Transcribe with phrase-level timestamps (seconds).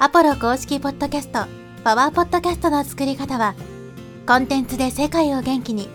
[0.00, 1.46] アポロ公式ポッドキャスト、
[1.84, 3.54] パワーポッドキャストの作り方は、
[4.26, 5.88] コンテンツで世界を元気に、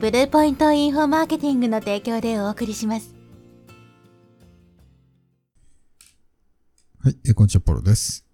[0.00, 3.14] ブルーポイントインフォマーケティングの提供でお送りします。
[7.00, 8.24] はい、えこんにちは、ポロです。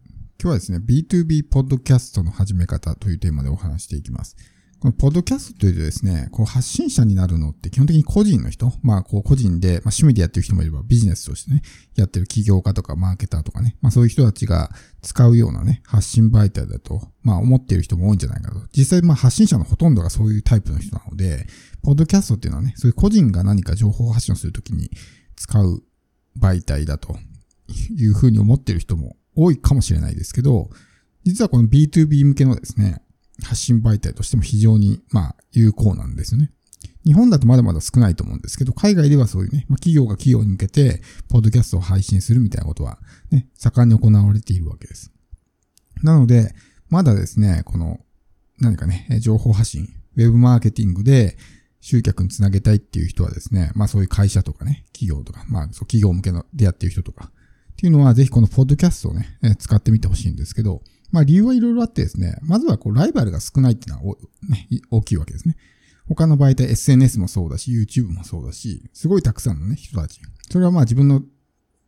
[0.40, 4.36] 今日はですね、B2B ポッドキャストの始め方というテーマでお話していきます。
[4.80, 11.60] このポッドキャストというとですね、こう発信者になるのって基本的に個人の人、まあこう個人で、まあ趣味でやってる人もいればビジネスとしてね、
[11.96, 14.70] やってる起業家とかマーケターとかね、まあそういう人たちが
[15.02, 18.60] 使うようなね、発信媒体だと、まあ思っている人も多いんじゃないかと。
[18.72, 21.46] 実際まあ発信者のほとんどがそういうタイプの人なので、
[21.82, 24.90] ポッドキャストっていうのはね、そういう個人が何か情報発信をするときに
[25.36, 25.82] 使う
[26.40, 27.18] 媒体だと
[27.98, 30.70] いうふうに思っている人も多いかもしれないですけど、
[31.24, 33.02] 実はこの B2B 向けのですね、
[33.42, 36.52] 発信媒体としても非常に、まあ、有効なんですよね。
[37.04, 42.98] 日本だとまだまだ少ないと思うんですけど、海外ではそういうね、まあ、企業が企業に向けて、ポッドキャストを配信するみたいなことは、
[43.30, 45.12] ね、盛んに行われているわけです。
[46.02, 46.54] なので、
[46.88, 48.00] まだですね、この、
[48.58, 51.38] 何かね、情報発信、ウェブマーケティングで
[51.80, 57.30] 集客につなげたいっていう人はですね、まあそういう会社とかね、企業とか、まあそう企業向けのでやってる人とか、
[57.72, 64.16] っていうのはぜひこのポッドキャストをね、使ってみてほしいんですけど、まあ理由はいろいろあってですね、まずはこうライバルが少ないっていうのは、
[64.48, 65.56] ね、大きいわけですね。
[66.08, 70.20] 他の媒体、SNS もそうだし、YouTube もそうだし、すごいたくさんのね、人たち。
[70.50, 71.22] それはまあ自分の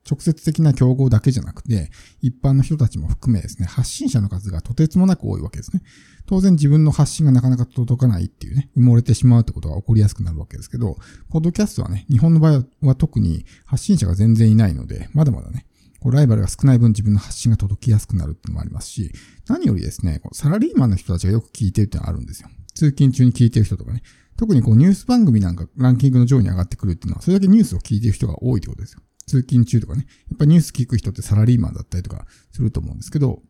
[0.09, 5.83] 直接的な競合だけじゃなくて、一般の人たちも含めですね、発信者の数がとてつもなく多いわけですね。
[6.27, 10.97] 当然自分の発信がなかなか届かないっていうね、埋もれてしまうってことが起こりやすくなるわけですけど、
[11.31, 15.67] ポッドキャストはね、日本の場合は特に発信者が全然いないので、まだまだね、
[16.03, 19.13] こうライバルが少ない分自分の発信が届きやすくなるっていうのもありますし、
[19.47, 22.49] 何よりですね、こうサラリーマンの人たちがよく聞いてるっていうのがあるんですよ。
[22.75, 24.03] 通勤中に聞いてる人とかね。
[24.37, 29.01] 特にこうニュース番組なんかランキングの上位に上がってくるっていうのは、それだけニュースを聞いてる人が多いってことですよ。
[29.27, 30.07] 通勤中とかね。
[30.29, 33.41] やっぱニュース聞く人ってサラリーマンだったりとかすると思うんですけど、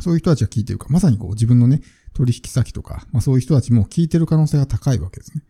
[0.00, 1.82] そういう人たちが聞いてるか、まさにこう自分のね、
[2.14, 5.42] 取引先とか、まあそういう人たちも聞いてる可能性が高いわけですね。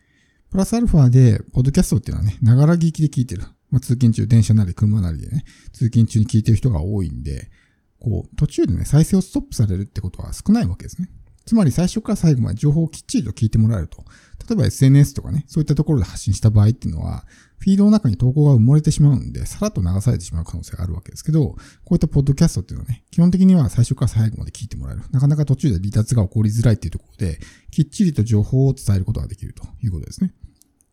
[0.50, 3.44] プラスアルファで、ポッドキャストっていうのはね、ながら聞きで聞いてる。
[3.72, 7.50] まあ通勤中、電車なり車なりでね、通勤中に聞いてる人が多いんで、
[7.98, 11.08] こう、途中でね、再生をストップされるってことは少ないわけですね。
[11.44, 14.04] つまり最初から最後まで情報をきっちりと聞いてもらえると。
[14.48, 17.24] 例えば SNS とかね、そういったところで発信した場合っていうのは、
[17.58, 21.56] フィードの中に投稿が埋もれてしまうんで、さらっと流されてしまう可能性があるわけですけど、こ
[21.92, 25.02] ういったポッドキャストっていうのはね、基本的には最初から最後まで聞いてもらえる。
[25.12, 27.38] なかなか途中で離脱が起こりづらいっていうところで、
[27.70, 30.32] きっちりと情報を伝えることができるということですね。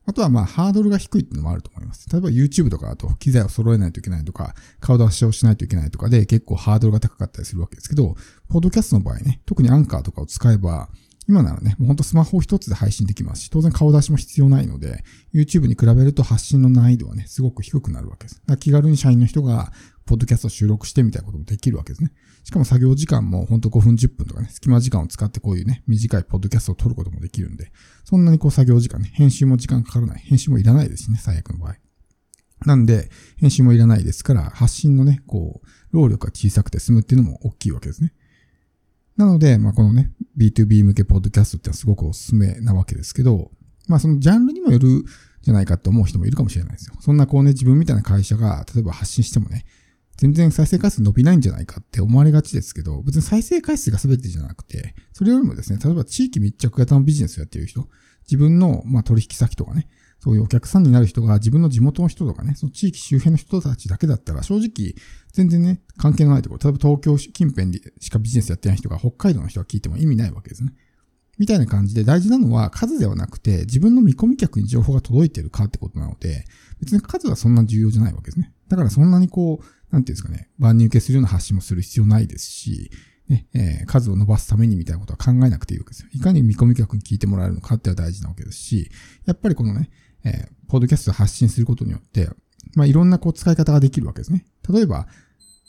[0.06, 2.10] あとはまあハードルが低いっていうのもあると思います。
[2.10, 8.16] 例えば YouTube とかだと機材を揃えないといけないとか、顔出しをしないといけないとかで結構ハードルが高かったりするわけですけど、
[8.48, 10.90] ポッドキャストの場合ね、特にアンカーとかを使えば、
[11.30, 18.38] 今ならね、もうほんとスマホ一つで配信できますし、当然顔出しも必要ないので、YouTube に比べると発信の難易度はね、すごく低くなるわけです。
[18.38, 19.72] だから気軽に社員の人が、
[20.10, 22.12] ポッドキャスト収録してみたいなこともできるわけですね。
[22.44, 27.72] しかも作業時間もほんと5分10分とかね、隙間時間を使ってこういうね、短いポッドキャストを撮ることもできるんで、
[28.06, 30.22] そんなにこう作業時間ね、編集も時間かからない。
[30.22, 31.76] 編集もいらないですね、最悪の場合。
[32.66, 38.12] なんで、編集もいらないですから、発信のね、こう、労力が小さくて済むっていうのも大きいわけですね。
[39.16, 43.52] なので、まあ、このね、B2B 向けポッドキャストってのはすごくおすすめなわけですけど、
[43.88, 45.06] まあ、そのジャンルにもよる
[45.42, 46.96] じゃないかと思う人もいるかもしれないですよ。
[47.00, 49.66] そんなこうね、自分みたいな会社が、例えば発信してもね、
[50.20, 57.88] 全然再生回数伸びないんじゃないかって思われがちですけど、別に再生回数が全てじゃなくて、それよりもですね、例えば地域密着型のビジネスをやっている人、
[58.24, 59.88] 自分の、まあ、取引先とかね、
[60.20, 64.94] そういうお客さんになる人が自分の地元の人とかね、その地域周辺の人たちだけだったら、正直、
[65.32, 70.74] 全然ね、関係のないところ、例えば東京近辺でしかビジネスやってない人が北海道の人が聞いても意味ないわけですね。
[71.38, 76.44] みたいな感じで大事なのは数ではなくて、自分の見込み客に情報が届いてるかってことなので、
[76.82, 78.52] 別に数はそんな重要じゃないわけですね。
[78.68, 82.92] だからそんなにこう、なんていうんですかね、万人受けするような発信もする必要ないですし、
[83.28, 86.10] ね、えー数を伸ばすためにみたいなことは考えなくていいわけですよ。
[86.14, 88.90] いかに見込み客に聞いてもらえるのかっては大事なわけですし、
[89.26, 89.90] やっぱりこのね、
[90.24, 92.30] えーポッドキャストを発信することによって、
[92.76, 94.46] まあ、いろんなこう使い方ができるわけですね。
[94.70, 95.08] 例えば、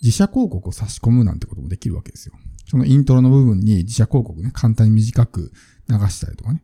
[0.02, 2.34] 自社広告を差し込むなんてこともできるわけですよ。
[2.68, 5.52] そのイントロの部分に自社広告ね、簡単に短く
[5.88, 6.62] 流したりとかね。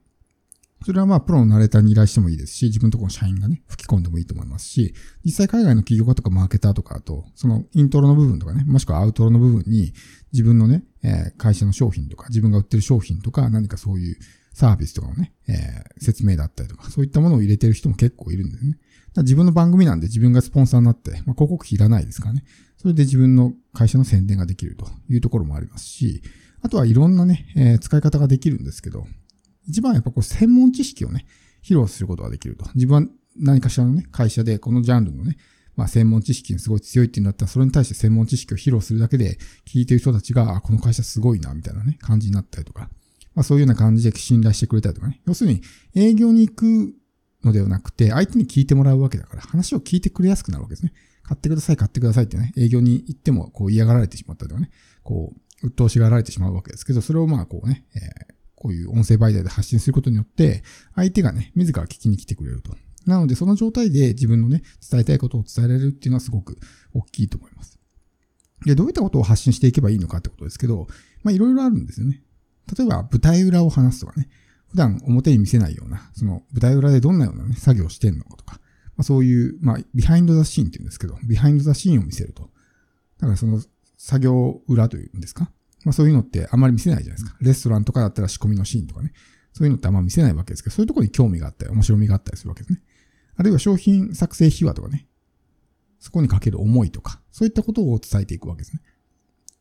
[0.84, 4.94] それはまあ、プロのナレーターに依頼してもいいですし、自分とこの社員がね、吹き込んでもいいと思いますし、
[5.24, 9.94] 実際海外の企業家とかマーケターとかだと、そのイントロの部分とかね、もしくはアウトロの部分に、
[10.32, 14.16] 自分のね、え会社の商品とか、自分が売ってる商品とか、何かそういう
[14.52, 18.78] サービスとかのね、え説明だったりとか、そういったものを入れてる人も結構いるんですね。
[19.22, 22.44] 自分の番組なんで自分がスポンサーになって、まあ、広告費いらないですからね。
[22.76, 26.22] それで自分の会社の宣伝ができるというところもありますし、
[26.60, 29.06] あとはいろんなね、え使い方ができるんですけど、
[29.66, 31.26] 一番やっぱこう専門知識をね、
[31.62, 32.66] 披露することができると。
[32.74, 33.08] 自分は
[33.38, 35.36] 何かしらのね、会社でこのジャンルのね、
[35.74, 42.88] まあ専門知識にすごい強いっていうんだったら、それに対して専門知識を披露するだけで、聞いてる人たちが、あ、この会社すごいな、みたいなね、感じになったりとか、
[43.34, 45.20] まあそういうような感じで信頼してくれたりとかね。
[45.26, 45.62] 要するに、
[45.94, 46.94] 営業に行く
[47.44, 50.92] のではなくて、相手に聞いてもらうわけだから、話を聞いてくれやすくなるわけですね。
[51.22, 54.70] 買ってください、買ってくださいってね、営業に行っても、こう嫌がられてしまったりとかね、
[55.02, 60.64] こう、鬱陶しがられてしまうわけですけど、それをまあこうね、えー、こういう音声媒体で発信することによって、
[60.94, 62.74] 相手がね、自ら聞きに来てくれると。
[63.06, 66.58] なので、その状態で自分のね、伝えたいことを伝えられるっていうのはすごく
[66.92, 67.78] 大きいと思います。
[68.64, 70.88] で、どういったことを発信していけばいいのかってことですけど、
[71.22, 72.22] まあいろいろあるんですよね。
[72.76, 74.28] 例えば舞台裏を話すとかね、
[74.68, 78.60] 普段表に見せないような、その舞台裏でどんなようなね、作業してんのかとか、
[78.96, 82.50] まあ、そういう、まあ、 behind the scene って言うんですけど、 behind the scene を見せると。
[83.18, 83.62] だからその
[83.96, 85.50] 作業裏というんですか
[85.86, 87.36] まあそういうのってあんまり見せないじゃないですか。
[87.40, 89.12] レストランとかだったら仕込みのシーンとかね。
[89.52, 92.82] そういうのってあんま見せないわけですけど、そういうところに興味があったり、面白みがあったりするわけですね。
[93.36, 95.06] あるいは商品作成秘話とかね。
[96.00, 98.82] そこにかける思いとか、そういったことを伝えていくわけですね。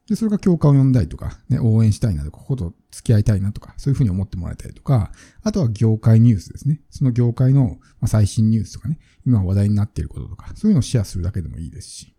[0.09, 5.11] で、それが共感を呼んだりとか、ね、応援したいなとか、ここと付き合いたいなとか、そういうふうに思ってもらえたりとか、
[5.43, 6.81] あとは業界ニュースですね。
[6.89, 12.15] その業界の最新ニュースとかね、今話題になっていることとか、そういうのをシェアするだけでもいいですし。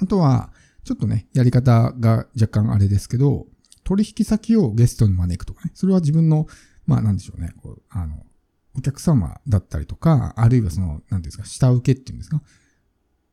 [0.00, 0.52] あとは、
[0.84, 3.46] ちょっとね、やり方が若干あれですけど、
[3.84, 5.72] 取引先をゲストに招くとかね。
[5.74, 6.46] それは自分の、
[6.86, 8.24] まあなんでしょうね、こうあの、
[8.76, 12.42] お客様だったりとか、あるいはその、なんですか、下請けっていうんですか？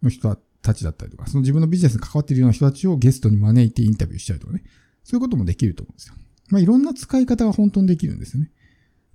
[0.02, 4.64] の人たちだったりとか、その自分のビジネスに関わっているような人たちをゲストに招いてインタビューしたりとかね。
[5.04, 6.16] そういうこともできると思うんですよ。
[6.50, 8.52] まあ、いろんな使い方が本当にできるんですよね。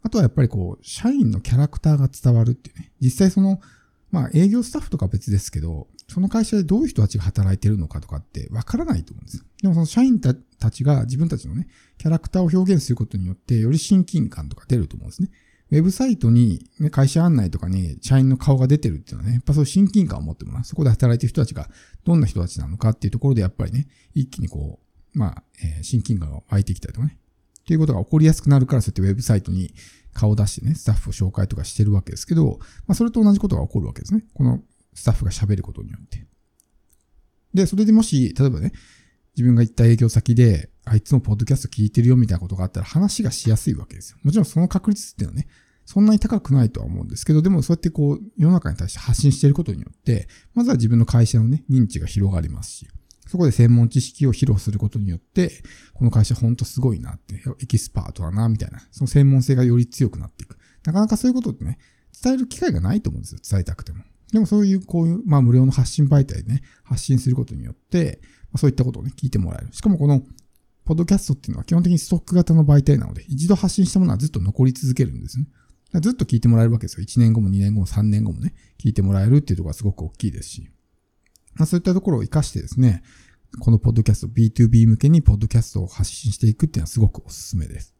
[0.02, 2.92] あとはやっぱりこう、社員のキャラクターが伝わるっていうね。
[3.00, 3.60] 実際その、
[4.10, 9.44] まあ営業スタッフとか別ですけど、その会社でどういう人たちが働いてるのかとかってわからないと思うんです。
[9.62, 10.34] でもその社員た
[10.70, 11.68] ちが自分たちのね、
[11.98, 15.30] キャラクターを表現することによって、より親近感とか出ると思うんですね。
[15.72, 20.64] ウェブサイトに、ね、会社案内とかに社員の顔が出てるっていうのはね、やっぱそういう親近感を持ってもらう。
[20.64, 21.68] そこで働いてる人たちが
[22.04, 24.78] どんな人たちなのかっていうところでやっぱりね、一気にこ
[25.14, 27.18] う、まあ、えー、親近感が湧いてきたりとかね。
[27.66, 29.74] っていうことが起こりやすくなるから、そうやってウェブサイトに
[30.12, 34.24] 顔出してね、スタッフを紹介とかしてるわけですけど、まあそれと同じことが起こるわけですね。
[34.34, 34.62] この
[34.94, 36.24] スタッフが喋ることによって。
[37.54, 38.70] で、それでもし、例えばね、
[39.36, 44.18] 自分が行った営業先で、あいつもポッドキャスト聞いてるよみたいなことがあったら話がしやすいわけですよ。
[44.22, 45.48] もちろんその確率っていうのはね、
[45.84, 52.88] そんなに高くないとは思うんですけど、でもそうやってこう、世の中に対して発信していることによって、まずは自分の会社のね、認知が広がりますし、
[53.26, 55.50] そこで専門知識を披露することによって、
[55.94, 60.56] この会社ほんとすごいなって、エキスパートだな、みたいな、その専門性がより強くなっていく。
[60.84, 61.78] なかなかそういうことってね、
[62.22, 64.04] 伝える機会がないと思うんですよ、伝えたくても。
[64.32, 68.20] でもそういう、こういう、まあ無料の発信媒体でね、発信することによって、
[68.52, 69.72] ま、そういったことをね、聞いてもらえる。
[69.72, 70.22] しかもこの、
[70.84, 75.46] ポッドキャストっていうのは基本的にストック型の媒体なので、一度発信したものはずっと残り続けるんですね。
[76.00, 77.04] ずっと聞いてもらえるわけですよ。
[77.04, 80.70] 1年後も2年後も3年後もね、聞いてもらえるっていうところがすごく大きいですし。
[81.56, 83.02] まあ、そういったところを活かしてですね、
[83.60, 87.94] このポッドキャスト、B2B 向けにポッドキャストを発信していくっていうのはすごくおすすめです。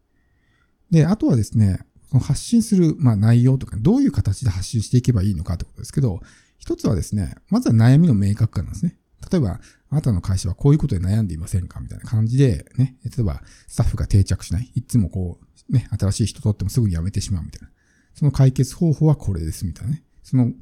[0.91, 6.20] で、あとはですね、その発信する、まあ、内容とか、どういう形で発信していけばいいのかってことですけど、
[6.58, 8.99] 一つはですね、まずは悩みの明確化なんですね。
[9.31, 9.61] 例えば、
[9.91, 14.70] あなたの会社はこういうことで悩んでいませんかみたいな感じで、ね、例えば、スタッフが定着しない。
[14.75, 17.70] いつもこう、ね、新しい人とってもすぐに辞めてしまうみたいな。
[18.14, 20.05] その解決方法はこれです、みたいなね。
[20.23, 20.52] その、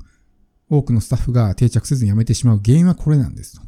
[0.70, 3.62] 多くのスタッフが定着せずに辞めてしまう原因はこれなんですと。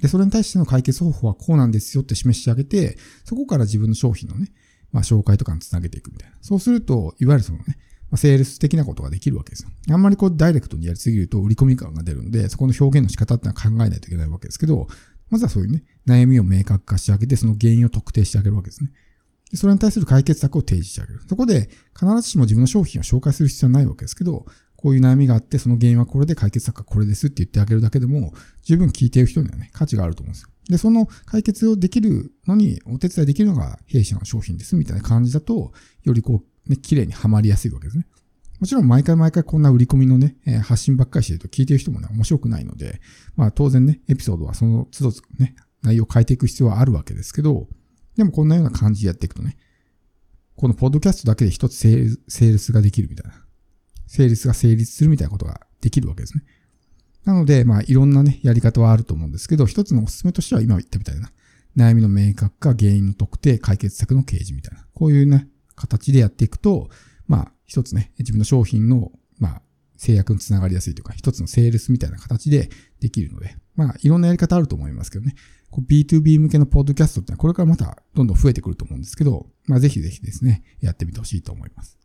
[0.00, 4.52] で、それに対しての解決方法はこうなんですよって示してあげて、そこから自分の商品のね、
[4.92, 6.36] まあ紹介とかにつなげていくみたいな。
[6.40, 7.64] そうすると、いわゆるそのね、
[8.10, 9.70] まあ、セールス的なことができるわけですよ。
[9.90, 14.86] あんまりこうダイレクトにやりすぎると売り込み感が出るんで、そこの表現の仕方ってのは考えないといけないわけですけど、
[15.30, 18.90] まずはそういうね、悩みを明確化してあげて、その原因を特定してあげるわけですね。
[19.50, 21.20] でそれに対する解決策を提示してあげる。
[21.26, 24.46] そこで必ずしも自分の商品を紹介する必要はないわけですけど、
[24.80, 28.32] こういう悩みがあって、その原因はこれで解決策はこれですって言ってあげるだけでも、
[28.62, 30.48] 十分聞いている人にはね、価値があると思うんですよ。
[30.70, 35.72] で、その解決をできるのに、お手伝いできるのが弊社の商品ですみたいな感じだと、
[36.04, 38.06] よりこう、ね、綺麗にはまりやすいわけですね。
[38.60, 43.00] もちろん毎回毎回こんな売り込みのね、え、発信ばっかりしてると聞いてる人もね、面白くないので、
[43.34, 47.68] まあ当然ね、エピソードはその都度ね、内容を変えていく必要はあるわけですけど、
[48.16, 49.56] でもこんなような感じでやっていくとね、
[50.56, 53.47] このポッドキャストだけで一つセールスができるみたいな。
[54.08, 56.42] セールスが成立するみたいなことができるわけですね。
[57.24, 61.30] なので、まあいろんなね、やり方はあると思うんですけど、一つのおすすめとしては今言ったみたいな、
[61.76, 65.46] 悩みの明確化、原因の特定、解決策の掲示みたいな、こういうね、
[65.76, 66.88] 形でやっていくと、
[67.26, 69.62] まあ一つね、自分の商品の、まあ
[69.98, 75.34] 制約につながりやすいというか、一つのセールスみたいな形でできるので、まあいろんなやり方あると思いますけどね。
[75.70, 81.98] B2B 向けのポッドキャストってのはこれからまたどんどん増えてくると思うんですけど、まあぜひぜひですね、やってみてほしいと思います。